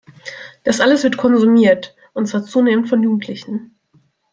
[0.63, 3.75] Das alles wird konsumiert, und zwar zunehmend von Jugendlichen.